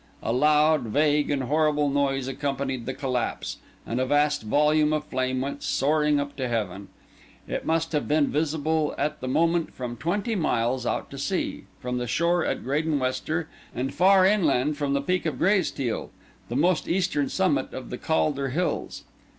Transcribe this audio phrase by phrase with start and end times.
[0.23, 5.41] A loud, vague, and horrible noise accompanied the collapse, and a vast volume of flame
[5.41, 6.87] went soaring up to heaven.
[7.47, 11.99] It must have been visible at that moment from twenty miles out at sea, from
[11.99, 16.09] the shore at Graden Wester, and far inland from the peak of Graystiel,
[16.49, 19.03] the most eastern summit of the Caulder Hills.